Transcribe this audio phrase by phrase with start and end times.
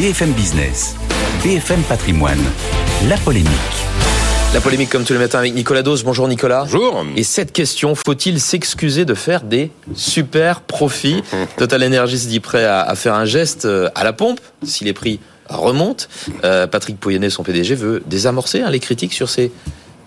[0.00, 0.96] BFM Business,
[1.44, 2.40] BFM Patrimoine,
[3.06, 3.50] la polémique.
[4.54, 6.04] La polémique comme tous les matins avec Nicolas Dose.
[6.04, 6.62] Bonjour Nicolas.
[6.62, 7.04] Bonjour.
[7.16, 11.22] Et cette question, faut-il s'excuser de faire des super profits
[11.58, 14.94] Total Energy se dit prêt à, faire un geste euh, à la pompe si les
[14.94, 16.06] prix remontent.
[16.44, 19.52] Euh, Patrick Pouyanné, son PDG, veut désamorcer hein, les critiques sur ces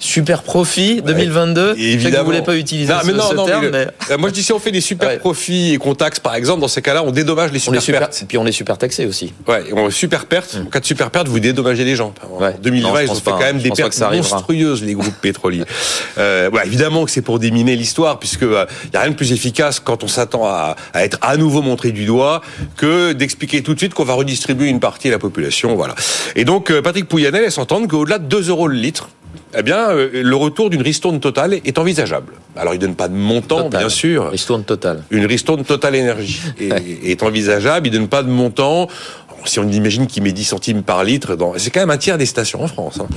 [0.04, 1.76] super profit 2022.
[1.78, 2.20] Et évidemment.
[2.20, 3.70] vous voulez pas utiliser non, ce, mais non, ce non, terme.
[3.72, 4.18] mais Mais...
[4.18, 5.18] Moi, je dis si on fait des super Ouais.
[5.18, 7.82] profits et qu'on taxe, par exemple, dans ces cas-là, on dédommage les On super, est
[7.82, 8.20] super, pertes.
[8.22, 9.34] et puis on est super taxé aussi.
[9.48, 10.58] Ouais, on super pertes.
[10.66, 12.14] En cas de super pertes, vous dédommagez les gens.
[12.32, 12.56] En Ouais.
[12.62, 15.64] 2020, Non, je ils ont fait quand même des pertes que monstrueuses, les groupes pétroliers.
[16.18, 19.80] euh, évidemment que c'est pour déminer l'histoire, puisque il y a rien de plus efficace
[19.80, 22.42] quand on s'attend à, à être à nouveau montré du doigt
[22.78, 25.76] que d'expliquer tout de suite qu'on va redistribuer une partie à la population.
[25.76, 25.96] Voilà.
[26.36, 29.10] Et donc, euh, Patrick Pouyanné laisse entendre qu'au-delà de 2 euros le litre,
[29.56, 32.34] eh bien, euh, le retour d'une ristourne totale est envisageable.
[32.56, 33.80] Alors, il donne pas de montant, Total.
[33.82, 34.30] bien sûr.
[34.30, 35.04] Ristourne totale.
[35.12, 37.88] Une ristourne Total Énergie est, envisageable.
[37.88, 38.88] Il donne pas de montant.
[39.46, 41.54] Si on imagine qu'il met 10 centimes par litre, dans...
[41.58, 43.00] c'est quand même un tiers des stations en France.
[43.02, 43.08] Hein.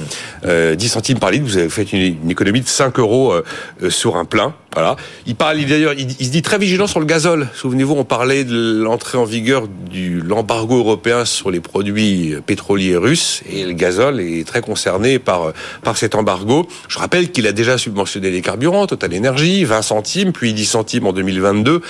[0.45, 3.45] Euh, 10 centimes par litre, vous avez fait une, une économie de 5 euros euh,
[3.83, 4.55] euh, sur un plein.
[4.75, 4.97] Voilà.
[5.27, 7.49] Il parle il- d'ailleurs, il, se dit très vigilant sur le gazole.
[7.55, 13.43] Souvenez-vous, on parlait de l'entrée en vigueur de l'embargo européen sur les produits pétroliers russes
[13.51, 16.69] et le gazole est très concerné par par cet embargo.
[16.89, 21.07] Je rappelle qu'il a déjà subventionné les carburants, Total Énergie, 20 centimes, puis 10 centimes
[21.07, 21.81] en 2022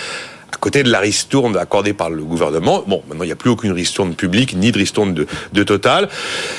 [0.52, 2.82] à côté de la ristourne accordée par le gouvernement.
[2.86, 6.08] Bon, maintenant, il n'y a plus aucune ristourne publique, ni de ristourne de, Total.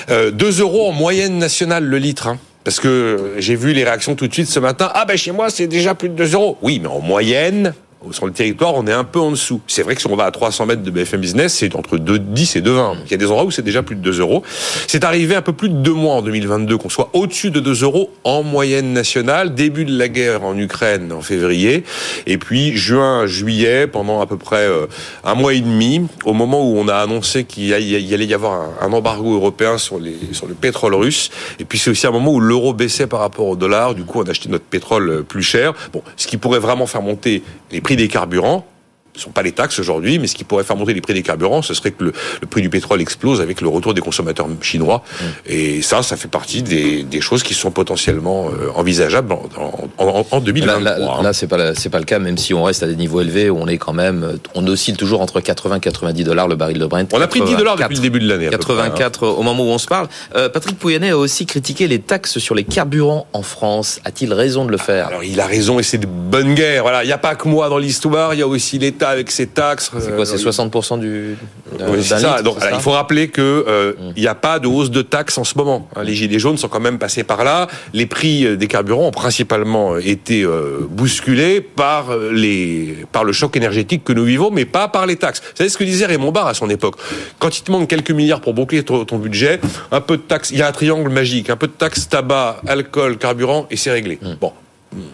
[0.10, 2.28] Euh, 2 euros en moyenne nationale le litre.
[2.28, 2.38] hein.
[2.64, 4.92] Parce que j'ai vu les réactions tout de suite ce matin.
[4.94, 6.58] Ah ben chez moi c'est déjà plus de 2 euros.
[6.62, 7.74] Oui, mais en moyenne,
[8.12, 9.60] sur le territoire, on est un peu en dessous.
[9.68, 12.58] C'est vrai que si on va à 300 mètres de BFM Business, c'est entre 2,10
[12.58, 12.98] et 2,20.
[13.06, 14.44] Il y a des endroits où c'est déjà plus de 2 euros.
[14.88, 17.84] C'est arrivé un peu plus de deux mois en 2022 qu'on soit au-dessus de 2
[17.84, 19.56] euros en moyenne nationale.
[19.56, 21.84] Début de la guerre en Ukraine en février.
[22.28, 24.86] Et puis juin, juillet, pendant à peu près euh,
[25.24, 28.94] un mois et demi, au moment où on a annoncé qu'il allait y avoir un,
[28.94, 31.30] embargo européen sur le pétrole russe.
[31.60, 33.96] Et puis c'est aussi un moment où l'euro baissait par rapport au dollar.
[33.96, 35.74] Du coup, on a acheté notre pétrole euh, plus cher.
[35.92, 38.66] Bon, ce qui pourrait vraiment faire monter les prix des carburants.
[39.14, 41.14] Ce ne sont pas les taxes aujourd'hui, mais ce qui pourrait faire monter les prix
[41.16, 44.02] des carburants, ce serait que le, le prix du pétrole explose avec le retour des
[44.02, 45.04] consommateurs chinois.
[45.48, 49.90] Et ça, ça fait partie des, des choses qui sont potentiellement euh, envisageables en, en,
[50.08, 50.82] en, en Là, 2023.
[50.82, 51.24] là, hein.
[51.24, 53.50] là, c'est pas c'est pas le cas, même si on reste à des niveaux élevés,
[53.50, 56.86] on est quand même, on oscille toujours entre 80 et 90 dollars le baril de
[56.86, 57.08] Brent.
[57.14, 57.96] On a pris 10 dollars depuis 84.
[57.96, 58.48] le début de l'année.
[58.48, 58.90] à peu près, hein.
[58.90, 60.08] 84 au moment où on se parle.
[60.36, 64.00] Euh, Patrick Pouyanné a aussi critiqué les taxes sur les carburants en France.
[64.06, 65.08] A-t-il raison de le faire?
[65.08, 66.84] Alors il a raison et c'est de bonne guerre.
[66.84, 69.32] Voilà, il n'y a pas que moi dans l'histoire, il y a aussi l'État avec
[69.32, 69.92] ses taxes.
[70.00, 71.36] C'est quoi C'est Euh, 60% du
[71.78, 72.38] d'un Oui, c'est ça.
[72.38, 74.68] litre, Donc, c'est alors, ça il faut rappeler que euh, il n'y a pas de
[74.68, 75.88] hausse de taxes en ce moment.
[75.96, 76.04] hein.
[76.04, 77.68] Les gilets jaunes sont quand même passés par là.
[77.94, 83.24] Les prix euh, des carburants ont principalement euh, été euh, bousculés par euh, les par
[83.24, 85.42] le choc énergétique que nous vivons, mais pas par les taxes.
[85.42, 86.96] Vous savez ce que disait Raymond Barre à son époque?
[87.40, 89.60] Quand il te manque quelques milliards pour boucler ton, ton budget,
[89.92, 90.52] un peu de taxes.
[90.52, 91.50] Il y a un triangle magique.
[91.50, 94.20] Un peu de taxes tabac, alcool, carburant et c'est réglé.
[94.42, 94.52] Bon.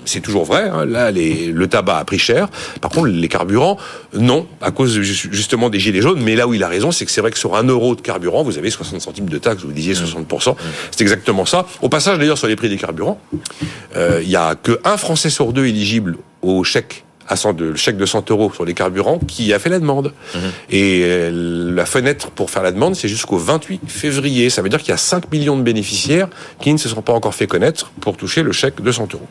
[0.05, 0.69] C'est toujours vrai.
[0.69, 0.85] hein.
[0.85, 2.49] Là, les- le tabac a pris cher.
[2.81, 3.77] Par contre, les carburants,
[4.17, 6.21] non, à cause ju- justement des gilets jaunes.
[6.21, 8.01] Mais là où il a raison, c'est que c'est vrai que sur un euro de
[8.01, 9.63] carburant, vous avez 60 centimes de taxes.
[9.63, 10.55] Vous disiez 60%.
[10.91, 11.65] C'est exactement ça.
[11.81, 13.19] Au passage, d'ailleurs, sur les prix des carburants,
[13.95, 17.03] euh, il y a que un Français sur deux éligible au chèque.
[17.27, 19.79] À 100 de, le chèque de 100 euros sur les carburants qui a fait la
[19.79, 20.11] demande.
[20.69, 24.49] Et euh, la fenêtre pour faire la demande, c'est jusqu'au 28 février.
[24.49, 26.27] Ça veut dire qu'il y a 5 millions de bénéficiaires
[26.61, 29.27] qui ne se sont pas encore fait connaître pour toucher le chèque de 100 euros.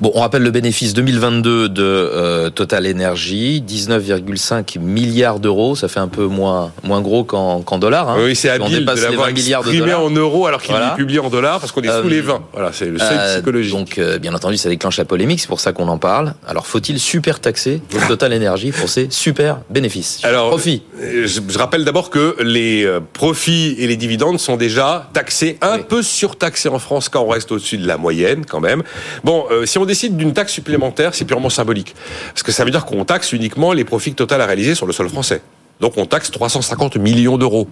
[0.00, 5.76] Bon, on rappelle le bénéfice 2022 de euh, Total Energy, 19,5 milliards d'euros.
[5.76, 8.08] Ça fait un peu moins moins gros qu'en dollars.
[8.08, 8.16] hein.
[8.24, 10.04] Oui, c'est On habile de dépasse les l'avoir 20 milliards de exprimé dollars.
[10.04, 10.92] en euros alors qu'il Voilà.
[10.94, 12.42] est publié en dollars parce qu'on est Euh, sous les 20.
[12.54, 13.72] Voilà, c'est le seuil Euh, psychologique.
[13.74, 15.40] donc, euh, bien entendu, ça déclenche la polémique.
[15.40, 16.32] C'est pour ça qu'on en parle.
[16.48, 20.82] Alors, faut-il super taxer Total Energy pour ses super bénéfices Alors, profit.
[21.00, 25.58] euh, je, je rappelle d'abord que les euh, profits et les dividendes sont déjà taxés,
[25.60, 25.84] un Oui.
[25.88, 28.82] peu surtaxés en France quand on reste au-dessus de la moyenne quand même.
[29.22, 31.94] Bon, euh, si on décide d'une taxe supplémentaire, c'est purement symbolique.
[32.34, 34.86] Parce que ça veut dire qu'on taxe uniquement les profits que Total a réalisés sur
[34.86, 35.42] le sol français.
[35.80, 37.68] Donc on taxe 350 millions d'euros.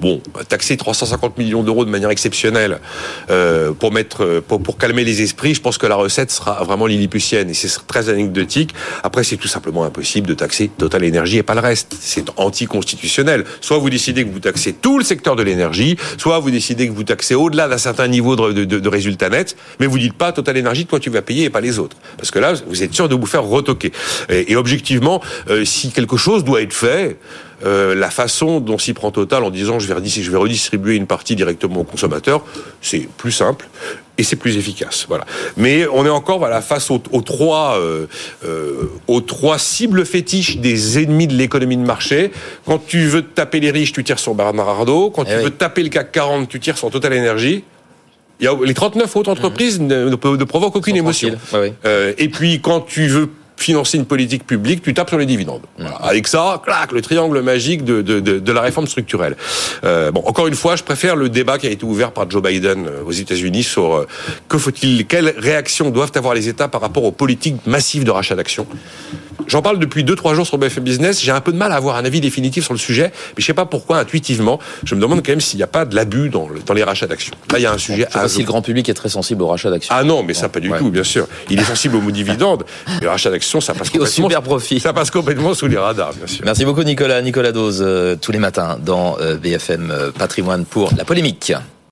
[0.00, 2.80] Bon, taxer 350 millions d'euros de manière exceptionnelle
[3.30, 6.64] euh, pour mettre euh, pour, pour calmer les esprits, je pense que la recette sera
[6.64, 8.74] vraiment lilliputienne et c'est très anecdotique.
[9.02, 11.94] Après, c'est tout simplement impossible de taxer Total Énergie et pas le reste.
[12.00, 13.44] C'est anticonstitutionnel.
[13.60, 16.92] Soit vous décidez que vous taxez tout le secteur de l'énergie, soit vous décidez que
[16.92, 20.32] vous taxez au-delà d'un certain niveau de, de, de, résultats nets, mais vous dites pas
[20.32, 22.94] Total Énergie, toi tu vas payer et pas les autres, parce que là vous êtes
[22.94, 23.92] sûr de vous faire retoquer.
[24.28, 25.20] Et, et objectivement,
[25.50, 27.18] euh, si quelque chose doit être fait
[27.64, 31.06] euh, la façon dont s'y prend Total en disant je vais, je vais redistribuer une
[31.06, 32.44] partie directement aux consommateurs,
[32.80, 33.68] c'est plus simple
[34.18, 35.06] et c'est plus efficace.
[35.08, 35.24] Voilà.
[35.56, 38.06] Mais on est encore voilà face aux, trois euh,
[38.44, 42.30] euh, aux trois cibles fétiches des ennemis de l'économie de marché.
[42.66, 45.10] Quand tu veux taper les riches, tu tires sur Bernard Arnault.
[45.10, 47.64] Quand eh tu veux taper le CAC 40, tu tires sur Total Energy.
[48.40, 49.86] Les 39 autres entreprises mmh.
[49.86, 51.36] ne, ne, provoquent aucune émotion.
[51.84, 53.30] Euh, et puis quand tu veux
[53.64, 55.62] financer une politique publique, tu tapes sur les dividendes.
[56.02, 59.36] Avec ça, clac, le triangle magique de, de, de, de la réforme structurelle.
[59.84, 62.42] Euh, bon, encore une fois, je préfère le débat qui a été ouvert par Joe
[62.42, 64.06] Biden euh, aux États-Unis sur euh,
[64.48, 68.36] que faut-il, quelles réactions doivent avoir les États par rapport aux politiques massives de rachat
[68.36, 68.66] d'actions.
[69.46, 71.22] J'en parle depuis 2-3 jours sur BFM Business.
[71.22, 73.44] J'ai un peu de mal à avoir un avis définitif sur le sujet, mais je
[73.44, 76.28] sais pas pourquoi intuitivement, je me demande quand même s'il n'y a pas de l'abus
[76.28, 77.34] dans, dans les rachats d'actions.
[77.50, 78.06] Là, il y a un sujet.
[78.14, 79.94] Bon, si le grand public est très sensible au rachat d'actions.
[79.96, 81.26] Ah non, mais ça pas du tout, bien sûr.
[81.50, 84.28] Il est sensible aux dividendes, mais le rachat d'actions, ça passe complètement.
[84.28, 84.80] super profit.
[84.80, 86.44] Ça passe complètement sous les radars, bien sûr.
[86.44, 87.22] Merci beaucoup, Nicolas.
[87.22, 91.52] Nicolas Dose, euh, tous les matins dans euh, BFM euh, Patrimoine pour la polémique.